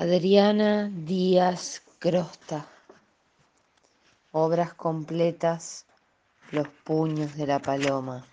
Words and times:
Adriana 0.00 0.88
Díaz 0.90 1.82
Crosta. 1.98 2.66
Obras 4.32 4.72
completas, 4.72 5.84
Los 6.52 6.68
puños 6.68 7.36
de 7.36 7.46
la 7.46 7.58
paloma. 7.58 8.24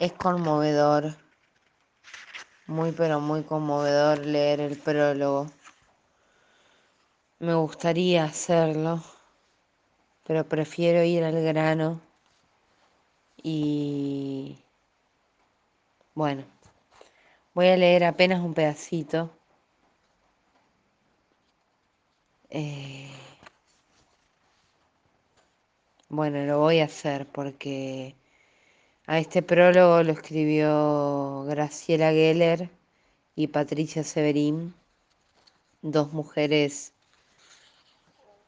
Es 0.00 0.12
conmovedor, 0.14 1.16
muy 2.66 2.90
pero 2.90 3.20
muy 3.20 3.44
conmovedor 3.44 4.26
leer 4.26 4.60
el 4.62 4.76
prólogo. 4.76 5.46
Me 7.38 7.54
gustaría 7.54 8.24
hacerlo, 8.24 9.00
pero 10.26 10.42
prefiero 10.42 11.04
ir 11.04 11.22
al 11.22 11.40
grano 11.40 12.00
y 13.44 14.58
bueno, 16.14 16.42
voy 17.54 17.68
a 17.68 17.76
leer 17.76 18.04
apenas 18.04 18.40
un 18.40 18.54
pedacito. 18.54 19.30
Eh, 22.50 23.08
bueno, 26.08 26.44
lo 26.44 26.58
voy 26.58 26.80
a 26.80 26.86
hacer 26.86 27.26
porque 27.26 28.14
a 29.06 29.18
este 29.18 29.42
prólogo 29.42 30.02
lo 30.02 30.12
escribió 30.12 31.44
Graciela 31.44 32.10
Geller 32.10 32.70
y 33.36 33.46
Patricia 33.48 34.04
Severín, 34.04 34.74
dos 35.82 36.12
mujeres 36.12 36.92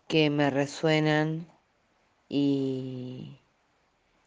que 0.09 0.31
me 0.31 0.51
resuenan 0.51 1.47
y 2.29 3.39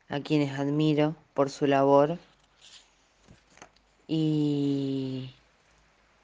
a 0.09 0.19
quienes 0.19 0.57
admiro 0.57 1.15
por 1.33 1.49
su 1.49 1.67
labor. 1.67 2.17
Y 4.07 5.33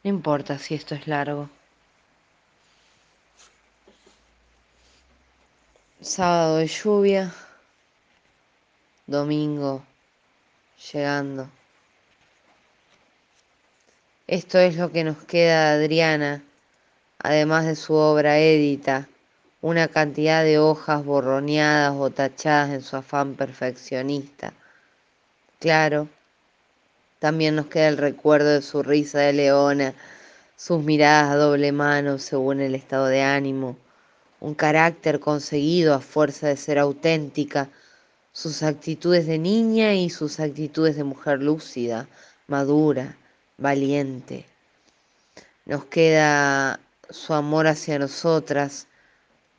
no 0.03 0.09
importa 0.09 0.59
si 0.59 0.75
esto 0.75 0.95
es 0.95 1.07
largo. 1.07 1.49
Sábado 6.01 6.57
de 6.57 6.67
lluvia, 6.67 7.33
domingo 9.05 9.85
llegando. 10.91 11.49
Esto 14.27 14.59
es 14.59 14.77
lo 14.77 14.91
que 14.91 15.03
nos 15.03 15.17
queda 15.25 15.75
de 15.77 15.83
Adriana, 15.83 16.43
además 17.19 17.65
de 17.65 17.75
su 17.75 17.93
obra 17.93 18.39
édita, 18.39 19.07
una 19.61 19.87
cantidad 19.89 20.43
de 20.43 20.57
hojas 20.57 21.03
borroneadas 21.03 21.95
o 21.97 22.09
tachadas 22.09 22.69
en 22.69 22.81
su 22.81 22.95
afán 22.95 23.35
perfeccionista. 23.35 24.53
Claro, 25.59 26.07
también 27.21 27.55
nos 27.55 27.67
queda 27.67 27.87
el 27.87 27.97
recuerdo 27.97 28.49
de 28.49 28.63
su 28.63 28.81
risa 28.81 29.19
de 29.19 29.31
leona, 29.31 29.93
sus 30.55 30.83
miradas 30.83 31.29
a 31.29 31.35
doble 31.35 31.71
mano 31.71 32.17
según 32.17 32.61
el 32.61 32.73
estado 32.73 33.05
de 33.05 33.21
ánimo, 33.21 33.77
un 34.39 34.55
carácter 34.55 35.19
conseguido 35.19 35.93
a 35.93 35.99
fuerza 35.99 36.47
de 36.47 36.57
ser 36.57 36.79
auténtica, 36.79 37.69
sus 38.31 38.63
actitudes 38.63 39.27
de 39.27 39.37
niña 39.37 39.93
y 39.93 40.09
sus 40.09 40.39
actitudes 40.39 40.95
de 40.95 41.03
mujer 41.03 41.43
lúcida, 41.43 42.07
madura, 42.47 43.15
valiente. 43.59 44.47
Nos 45.67 45.85
queda 45.85 46.79
su 47.11 47.35
amor 47.35 47.67
hacia 47.67 47.99
nosotras, 47.99 48.87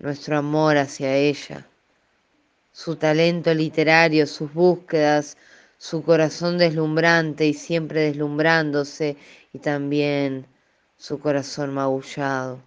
nuestro 0.00 0.36
amor 0.36 0.78
hacia 0.78 1.14
ella, 1.14 1.64
su 2.72 2.96
talento 2.96 3.54
literario, 3.54 4.26
sus 4.26 4.52
búsquedas, 4.52 5.36
su 5.82 6.04
corazón 6.04 6.58
deslumbrante 6.58 7.44
y 7.44 7.54
siempre 7.54 8.02
deslumbrándose 8.02 9.16
y 9.52 9.58
también 9.58 10.46
su 10.96 11.18
corazón 11.18 11.74
magullado. 11.74 12.62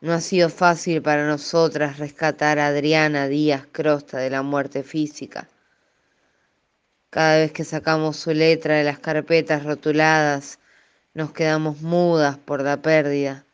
No 0.00 0.12
ha 0.12 0.20
sido 0.20 0.48
fácil 0.48 1.02
para 1.02 1.24
nosotras 1.28 1.98
rescatar 1.98 2.58
a 2.58 2.66
Adriana 2.66 3.28
Díaz 3.28 3.68
Crosta 3.70 4.18
de 4.18 4.28
la 4.28 4.42
muerte 4.42 4.82
física. 4.82 5.48
Cada 7.10 7.36
vez 7.38 7.52
que 7.52 7.62
sacamos 7.62 8.16
su 8.16 8.32
letra 8.32 8.74
de 8.74 8.82
las 8.82 8.98
carpetas 8.98 9.62
rotuladas, 9.62 10.58
nos 11.14 11.30
quedamos 11.30 11.80
mudas 11.80 12.38
por 12.38 12.60
la 12.60 12.78
pérdida. 12.78 13.44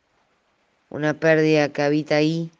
Una 0.88 1.12
pérdida 1.12 1.68
que 1.68 1.82
habita 1.82 2.16
ahí, 2.16 2.50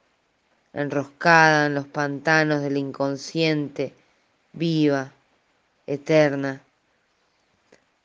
enroscada 0.75 1.65
en 1.69 1.75
los 1.75 1.87
pantanos 1.87 2.61
del 2.61 2.77
inconsciente, 2.77 3.95
viva, 4.53 5.13
eterna. 5.87 6.61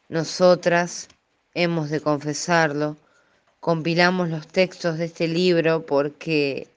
Nosotras, 0.09 1.09
hemos 1.53 1.89
de 1.89 1.99
confesarlo, 1.99 2.95
compilamos 3.59 4.29
los 4.29 4.47
textos 4.47 4.97
de 4.97 5.05
este 5.05 5.27
libro 5.27 5.85
porque 5.85 6.67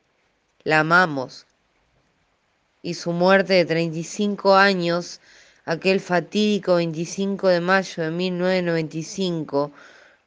la 0.65 0.81
amamos. 0.81 1.47
Y 2.83 2.95
su 2.95 3.13
muerte 3.13 3.55
de 3.55 3.65
35 3.65 4.55
años, 4.55 5.21
aquel 5.65 6.01
fatídico 6.01 6.77
25 6.77 7.49
de 7.49 7.61
mayo 7.61 8.03
de 8.03 8.11
1995, 8.11 9.71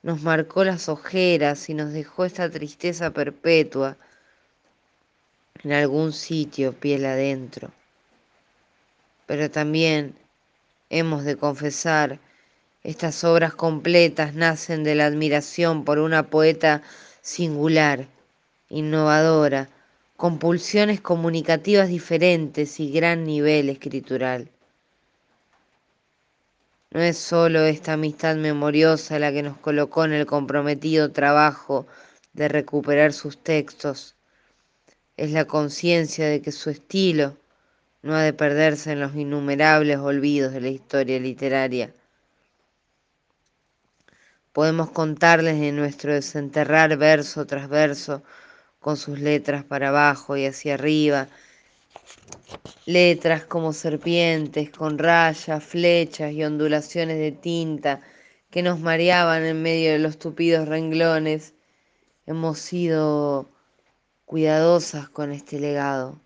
nos 0.04 0.22
marcó 0.22 0.64
las 0.64 0.88
ojeras 0.88 1.70
y 1.70 1.74
nos 1.74 1.92
dejó 1.92 2.26
esta 2.26 2.50
tristeza 2.50 3.12
perpetua 3.12 3.98
en 5.64 5.74
algún 5.74 6.14
sitio 6.14 6.74
piel 6.74 7.06
adentro. 7.06 7.72
Pero 9.26 9.50
también 9.50 10.16
hemos 10.90 11.24
de 11.24 11.38
confesar 11.38 12.20
estas 12.84 13.24
obras 13.24 13.54
completas 13.54 14.36
nacen 14.36 14.84
de 14.84 14.96
la 14.96 15.06
admiración 15.06 15.86
por 15.86 16.00
una 16.00 16.24
poeta 16.24 16.82
singular, 17.22 18.08
innovadora, 18.70 19.70
con 20.18 20.38
pulsiones 20.38 21.00
comunicativas 21.00 21.88
diferentes 21.88 22.80
y 22.80 22.92
gran 22.92 23.24
nivel 23.24 23.70
escritural. 23.70 24.50
No 26.92 27.02
es 27.02 27.18
solo 27.18 27.62
esta 27.62 27.94
amistad 27.94 28.36
memoriosa 28.36 29.18
la 29.18 29.32
que 29.32 29.42
nos 29.42 29.58
colocó 29.58 30.06
en 30.06 30.14
el 30.14 30.26
comprometido 30.26 31.12
trabajo 31.12 31.88
de 32.34 32.48
recuperar 32.48 33.14
sus 33.14 33.38
textos, 33.38 34.16
es 35.18 35.32
la 35.32 35.46
conciencia 35.46 36.28
de 36.28 36.42
que 36.42 36.52
su 36.52 36.70
estilo 36.70 37.38
no 38.04 38.16
ha 38.16 38.22
de 38.22 38.34
perderse 38.34 38.92
en 38.92 39.00
los 39.00 39.16
innumerables 39.16 39.98
olvidos 39.98 40.54
de 40.54 40.62
la 40.62 40.70
historia 40.70 41.20
literaria 41.20 41.92
Podemos 44.54 44.92
contarles 44.92 45.60
de 45.60 45.72
nuestro 45.72 46.14
desenterrar 46.14 46.96
verso 46.96 47.48
tras 47.48 47.68
verso, 47.68 48.22
con 48.80 48.98
sus 48.98 49.20
letras 49.20 49.64
para 49.64 49.90
abajo 49.90 50.38
y 50.38 50.46
hacia 50.46 50.76
arriba, 50.76 51.28
letras 52.86 53.46
como 53.46 53.74
serpientes, 53.74 54.70
con 54.70 55.00
rayas, 55.00 55.64
flechas 55.64 56.34
y 56.34 56.44
ondulaciones 56.44 57.18
de 57.18 57.32
tinta 57.32 58.02
que 58.52 58.62
nos 58.62 58.80
mareaban 58.80 59.44
en 59.44 59.64
medio 59.64 59.92
de 59.92 59.98
los 59.98 60.20
tupidos 60.20 60.68
renglones. 60.68 61.56
Hemos 62.28 62.60
sido 62.60 63.50
cuidadosas 64.26 65.10
con 65.10 65.32
este 65.32 65.60
legado. 65.60 66.22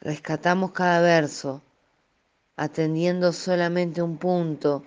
Rescatamos 0.00 0.72
cada 0.72 1.00
verso, 1.00 1.62
atendiendo 2.56 3.32
solamente 3.32 4.02
un 4.02 4.18
punto, 4.18 4.84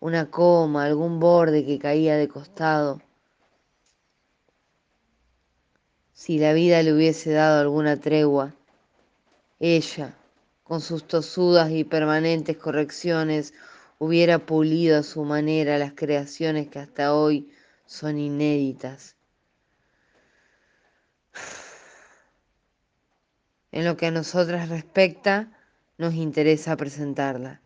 una 0.00 0.30
coma, 0.30 0.84
algún 0.84 1.20
borde 1.20 1.64
que 1.64 1.78
caía 1.78 2.16
de 2.16 2.28
costado. 2.28 3.00
Si 6.12 6.38
la 6.38 6.52
vida 6.52 6.82
le 6.82 6.92
hubiese 6.92 7.30
dado 7.30 7.60
alguna 7.60 8.00
tregua, 8.00 8.54
ella, 9.60 10.16
con 10.64 10.80
sus 10.80 11.04
tosudas 11.06 11.70
y 11.70 11.84
permanentes 11.84 12.56
correcciones, 12.56 13.54
hubiera 13.98 14.38
pulido 14.38 14.98
a 14.98 15.02
su 15.02 15.24
manera 15.24 15.78
las 15.78 15.92
creaciones 15.92 16.68
que 16.68 16.78
hasta 16.78 17.14
hoy 17.14 17.52
son 17.86 18.18
inéditas. 18.18 19.17
En 23.70 23.84
lo 23.84 23.96
que 23.96 24.06
a 24.06 24.10
nosotras 24.10 24.68
respecta, 24.68 25.52
nos 25.98 26.14
interesa 26.14 26.76
presentarla. 26.76 27.60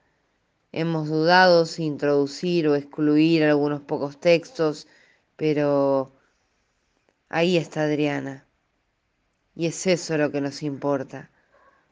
Hemos 0.73 1.09
dudado 1.09 1.67
si 1.67 1.85
introducir 1.85 2.67
o 2.67 2.75
excluir 2.75 3.45
algunos 3.45 3.83
pocos 3.83 4.19
textos, 4.19 4.89
pero 5.37 6.13
ahí 7.29 7.57
está 7.57 7.83
Adriana. 7.83 8.47
Y 9.55 9.67
es 9.67 9.87
eso 9.87 10.17
lo 10.17 10.33
que 10.33 10.41
nos 10.41 10.63
importa, 10.63 11.31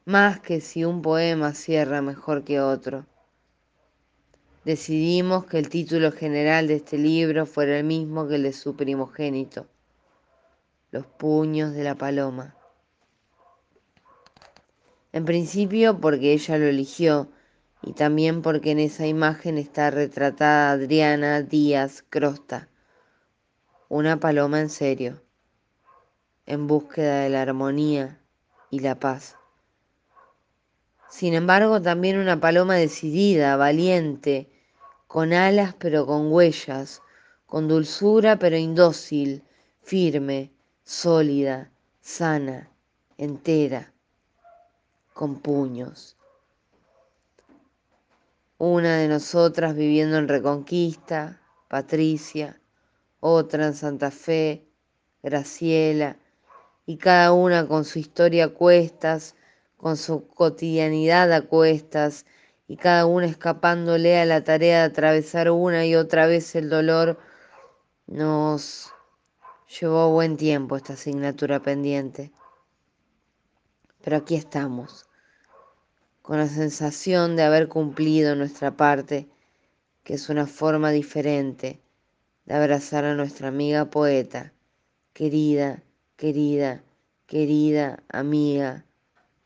más 0.07 0.41
que 0.41 0.63
si 0.63 0.85
un 0.85 1.03
poema 1.03 1.53
cierra 1.53 2.01
mejor 2.01 2.43
que 2.43 2.61
otro. 2.61 3.07
Decidimos 4.65 5.47
que 5.47 5.59
el 5.59 5.69
título 5.69 6.11
general 6.11 6.69
de 6.69 6.77
este 6.77 6.99
libro 6.99 7.47
fuera 7.47 7.79
el 7.79 7.85
mismo 7.85 8.27
que 8.29 8.37
el 8.37 8.43
de 8.45 8.53
su 8.53 8.77
primogénito, 8.77 9.67
Los 10.91 11.07
puños 11.07 11.75
de 11.75 11.85
la 11.85 11.95
paloma. 11.95 12.60
En 15.13 15.25
principio 15.25 16.01
porque 16.01 16.33
ella 16.33 16.57
lo 16.57 16.67
eligió 16.67 17.29
y 17.83 17.95
también 17.95 18.43
porque 18.43 18.71
en 18.71 18.79
esa 18.79 19.07
imagen 19.07 19.59
está 19.59 19.91
retratada 19.91 20.71
Adriana 20.71 21.43
Díaz 21.43 22.05
Crosta, 22.09 22.69
una 23.89 24.21
paloma 24.21 24.61
en 24.61 24.71
serio, 24.71 25.21
en 26.47 26.69
búsqueda 26.69 27.23
de 27.23 27.31
la 27.31 27.43
armonía 27.43 28.21
y 28.71 28.81
la 28.81 29.01
paz. 29.01 29.37
Sin 31.09 31.35
embargo, 31.35 31.83
también 31.83 32.19
una 32.19 32.39
paloma 32.39 32.77
decidida, 32.77 33.57
valiente, 33.57 34.49
con 35.09 35.33
alas 35.33 35.75
pero 35.75 36.07
con 36.07 36.31
huellas, 36.31 37.03
con 37.47 37.67
dulzura 37.67 38.39
pero 38.39 38.57
indócil, 38.57 39.43
firme, 39.83 40.53
sólida, 40.85 41.73
sana, 42.01 42.71
entera, 43.19 43.93
con 45.21 45.39
puños 45.39 46.17
una 48.57 48.97
de 48.97 49.07
nosotras 49.07 49.75
viviendo 49.75 50.17
en 50.17 50.29
Reconquista, 50.29 51.43
Patricia, 51.69 52.59
otra 53.21 53.67
en 53.67 53.75
Santa 53.75 54.11
Fe, 54.11 54.67
Graciela, 55.23 56.17
y 56.87 56.97
cada 56.97 57.33
una 57.33 57.69
con 57.69 57.85
su 57.85 57.99
historia 57.99 58.47
a 58.47 58.49
cuestas, 58.49 59.37
con 59.77 59.99
su 59.99 60.27
cotidianidad 60.27 61.31
a 61.35 61.43
cuestas, 61.43 62.25
y 62.67 62.79
cada 62.79 63.05
una 63.05 63.27
escapándole 63.27 64.19
a 64.19 64.25
la 64.25 64.43
tarea 64.43 64.79
de 64.79 64.85
atravesar 64.85 65.51
una 65.51 65.85
y 65.85 65.97
otra 65.97 66.25
vez 66.25 66.55
el 66.55 66.71
dolor, 66.71 67.19
nos 68.07 68.91
llevó 69.69 70.13
buen 70.13 70.39
tiempo 70.39 70.79
esta 70.79 70.95
asignatura 70.95 71.61
pendiente. 71.61 72.33
Pero 74.03 74.17
aquí 74.17 74.35
estamos 74.35 75.10
con 76.31 76.39
la 76.39 76.47
sensación 76.47 77.35
de 77.35 77.43
haber 77.43 77.67
cumplido 77.67 78.37
nuestra 78.37 78.77
parte, 78.77 79.27
que 80.05 80.15
es 80.15 80.29
una 80.29 80.47
forma 80.47 80.93
diferente 80.93 81.81
de 82.45 82.55
abrazar 82.55 83.05
a 83.05 83.17
nuestra 83.17 83.49
amiga 83.49 83.91
poeta, 83.91 84.53
querida, 85.13 85.83
querida, 86.17 86.85
querida 87.27 88.05
amiga 88.09 88.85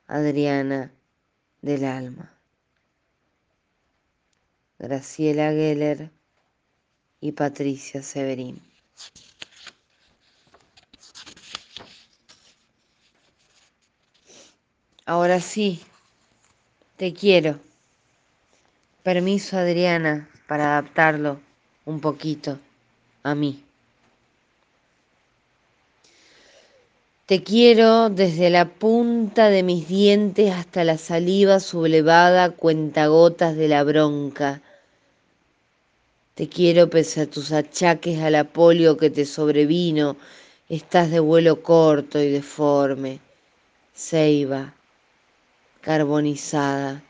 Adriana 0.08 0.92
del 1.62 1.86
alma. 1.86 2.34
Graciela 4.78 5.52
Geller 5.52 6.10
y 7.18 7.32
Patricia 7.32 8.02
Severín. 8.02 8.60
Ahora 15.06 15.40
sí, 15.40 15.80
te 16.96 17.12
quiero. 17.12 17.58
Permiso, 19.02 19.58
Adriana, 19.58 20.28
para 20.46 20.78
adaptarlo 20.78 21.40
un 21.84 22.00
poquito 22.00 22.58
a 23.22 23.34
mí. 23.34 23.62
Te 27.26 27.42
quiero 27.42 28.10
desde 28.10 28.50
la 28.50 28.66
punta 28.66 29.48
de 29.48 29.62
mis 29.62 29.88
dientes 29.88 30.52
hasta 30.52 30.84
la 30.84 30.98
saliva 30.98 31.58
sublevada 31.58 32.50
cuentagotas 32.50 33.56
de 33.56 33.68
la 33.68 33.82
bronca. 33.82 34.60
Te 36.34 36.48
quiero 36.48 36.90
pese 36.90 37.22
a 37.22 37.26
tus 37.26 37.50
achaques 37.52 38.20
a 38.20 38.28
la 38.28 38.44
polio 38.44 38.98
que 38.98 39.08
te 39.08 39.24
sobrevino, 39.24 40.16
estás 40.68 41.10
de 41.10 41.20
vuelo 41.20 41.62
corto 41.62 42.20
y 42.20 42.28
deforme. 42.28 43.20
Ceiba, 43.94 44.74
carbonizada, 45.84 47.02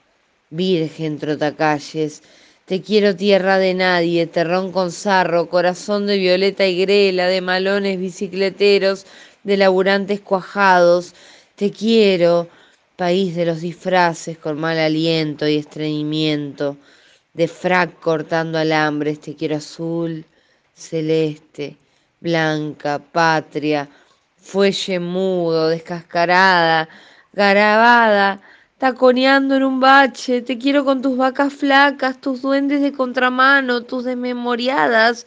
virgen 0.50 1.19
trotacalles, 1.19 2.23
te 2.67 2.82
quiero 2.82 3.15
tierra 3.15 3.59
de 3.59 3.75
nadie, 3.75 4.26
terrón 4.26 4.73
con 4.73 4.91
sarro, 4.91 5.49
corazón 5.49 6.06
de 6.06 6.19
violeta 6.19 6.67
y 6.67 6.81
grela, 6.81 7.26
de 7.26 7.41
malones 7.41 7.99
bicicleteros, 8.00 9.06
de 9.44 9.56
laburantes 9.56 10.21
cuajados, 10.21 11.15
te 11.56 11.71
quiero, 11.71 12.49
país 12.97 13.37
de 13.37 13.47
los 13.47 13.61
disfraces 13.61 14.38
con 14.38 14.59
mal 14.59 14.79
aliento 14.79 15.47
y 15.47 15.56
estreñimiento, 15.56 16.76
de 17.32 17.49
frac 17.49 18.00
cortando 18.00 18.59
alambres, 18.59 19.21
te 19.21 19.37
quiero 19.37 19.56
azul, 19.56 20.25
celeste, 20.75 21.76
blanca, 22.21 22.99
patria, 22.99 23.88
fuelle 24.37 24.99
mudo, 25.00 25.69
descascarada, 25.69 26.88
garabada, 27.32 28.41
taconeando 28.79 29.55
en 29.56 29.65
un 29.65 29.81
bache, 29.81 30.43
te 30.43 30.59
quiero 30.59 30.85
con 30.85 31.03
tus 31.03 31.17
vacas 31.17 31.53
flacas, 31.53 32.21
tus 32.21 32.43
duendes 32.43 32.81
de 32.82 32.93
contramano, 32.93 33.82
tus 33.82 34.05
desmemoriadas 34.05 35.26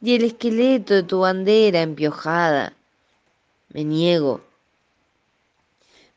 y 0.00 0.14
el 0.16 0.24
esqueleto 0.24 0.94
de 0.94 1.02
tu 1.02 1.20
bandera 1.20 1.82
empiojada. 1.82 2.72
Me 3.70 3.84
niego. 3.84 4.40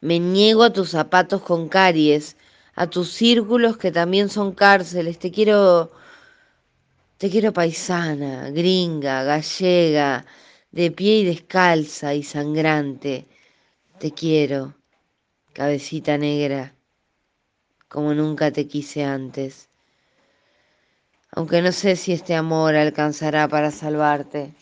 Me 0.01 0.19
niego 0.19 0.63
a 0.63 0.73
tus 0.73 0.89
zapatos 0.91 1.41
con 1.41 1.69
caries, 1.69 2.35
a 2.75 2.87
tus 2.87 3.11
círculos 3.11 3.77
que 3.77 3.91
también 3.91 4.29
son 4.29 4.53
cárceles. 4.53 5.19
Te 5.19 5.31
quiero, 5.31 5.91
te 7.17 7.29
quiero 7.29 7.53
paisana, 7.53 8.49
gringa, 8.49 9.23
gallega, 9.23 10.25
de 10.71 10.91
pie 10.91 11.19
y 11.19 11.25
descalza 11.25 12.15
y 12.15 12.23
sangrante. 12.23 13.27
Te 13.99 14.11
quiero, 14.11 14.73
cabecita 15.53 16.17
negra 16.17 16.73
como 17.91 18.13
nunca 18.13 18.51
te 18.51 18.67
quise 18.67 19.03
antes. 19.03 19.67
Aunque 21.31 21.61
no 21.61 21.73
sé 21.73 21.97
si 21.97 22.13
este 22.13 22.35
amor 22.35 22.75
alcanzará 22.75 23.49
para 23.49 23.69
salvarte. 23.71 24.53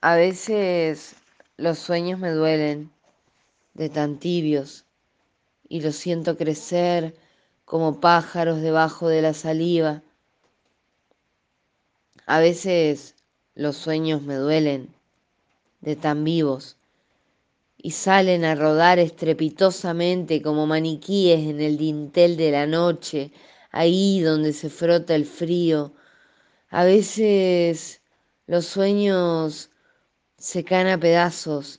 A 0.00 0.16
veces 0.16 1.16
los 1.58 1.78
sueños 1.78 2.18
me 2.18 2.30
duelen 2.30 2.90
de 3.74 3.90
tan 3.90 4.18
tibios 4.18 4.86
y 5.68 5.82
los 5.82 5.96
siento 5.96 6.38
crecer 6.38 7.14
como 7.66 8.00
pájaros 8.00 8.62
debajo 8.62 9.08
de 9.08 9.20
la 9.20 9.34
saliva. 9.34 10.02
A 12.24 12.40
veces 12.40 13.14
los 13.54 13.76
sueños 13.76 14.22
me 14.22 14.36
duelen 14.36 14.94
de 15.80 15.96
tan 15.96 16.24
vivos 16.24 16.78
y 17.86 17.92
salen 17.92 18.44
a 18.44 18.56
rodar 18.56 18.98
estrepitosamente 18.98 20.42
como 20.42 20.66
maniquíes 20.66 21.38
en 21.48 21.60
el 21.60 21.78
dintel 21.78 22.36
de 22.36 22.50
la 22.50 22.66
noche, 22.66 23.30
ahí 23.70 24.20
donde 24.20 24.52
se 24.54 24.70
frota 24.70 25.14
el 25.14 25.24
frío. 25.24 25.92
A 26.68 26.82
veces 26.84 28.00
los 28.48 28.66
sueños 28.66 29.70
se 30.36 30.64
caen 30.64 30.88
a 30.88 30.98
pedazos, 30.98 31.78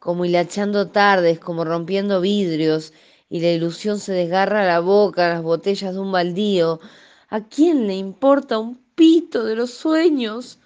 como 0.00 0.24
hilachando 0.24 0.90
tardes, 0.90 1.38
como 1.38 1.64
rompiendo 1.64 2.20
vidrios, 2.20 2.92
y 3.28 3.38
la 3.38 3.52
ilusión 3.52 4.00
se 4.00 4.12
desgarra 4.12 4.66
la 4.66 4.80
boca, 4.80 5.28
las 5.28 5.42
botellas 5.44 5.94
de 5.94 6.00
un 6.00 6.10
baldío. 6.10 6.80
¿A 7.28 7.46
quién 7.46 7.86
le 7.86 7.94
importa 7.94 8.58
un 8.58 8.74
pito 8.96 9.44
de 9.44 9.54
los 9.54 9.70
sueños? 9.70 10.58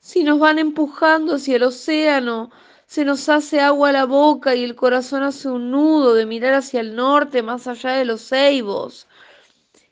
Si 0.00 0.22
nos 0.22 0.38
van 0.38 0.58
empujando 0.58 1.36
hacia 1.36 1.56
el 1.56 1.62
océano, 1.62 2.50
se 2.92 3.06
nos 3.06 3.30
hace 3.30 3.58
agua 3.58 3.90
la 3.90 4.04
boca 4.04 4.54
y 4.54 4.62
el 4.62 4.76
corazón 4.76 5.22
hace 5.22 5.48
un 5.48 5.70
nudo 5.70 6.12
de 6.12 6.26
mirar 6.26 6.52
hacia 6.52 6.80
el 6.80 6.94
norte, 6.94 7.42
más 7.42 7.66
allá 7.66 7.92
de 7.92 8.04
los 8.04 8.28
ceibos. 8.28 9.08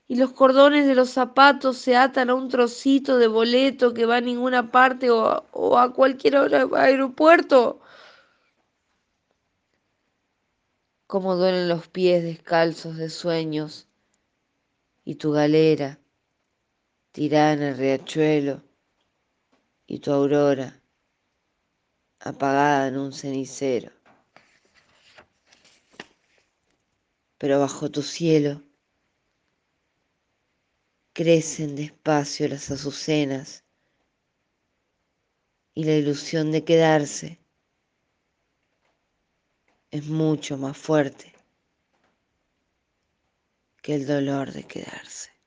Y 0.07 0.17
los 0.17 0.35
cordones 0.35 0.87
de 0.87 0.95
los 0.95 1.09
zapatos 1.09 1.79
se 1.79 1.97
atan 1.97 2.29
a 2.29 2.35
un 2.35 2.51
trocito 2.51 3.17
de 3.17 3.27
boleto 3.27 3.95
que 3.95 4.05
va 4.05 4.17
a 4.17 4.21
ninguna 4.21 4.71
parte 4.71 5.11
o 5.11 5.25
a, 5.25 5.45
o 5.51 5.79
a 5.79 5.95
cualquier 5.95 6.37
aeropuerto. 6.37 7.81
Cómo 11.07 11.37
duelen 11.37 11.71
los 11.71 11.89
pies 11.89 12.23
descalzos 12.23 12.99
de 12.99 13.09
sueños 13.09 13.89
y 15.07 15.15
tu 15.15 15.33
galera 15.33 15.99
el 17.15 17.77
riachuelo 17.79 18.63
y 19.87 20.01
tu 20.01 20.13
aurora 20.13 20.80
apagada 22.21 22.89
en 22.89 22.99
un 22.99 23.13
cenicero. 23.13 23.91
Pero 27.39 27.59
bajo 27.59 27.91
tu 27.91 28.03
cielo 28.03 28.63
crecen 31.13 31.75
despacio 31.75 32.47
las 32.49 32.71
azucenas 32.71 33.65
y 35.75 35.85
la 35.85 35.95
ilusión 35.95 36.53
de 36.53 36.65
quedarse 36.65 37.39
es 39.91 40.07
mucho 40.07 40.57
más 40.57 40.77
fuerte 40.77 41.35
que 43.83 43.95
el 43.95 44.07
dolor 44.07 44.53
de 44.53 44.65
quedarse. 44.65 45.40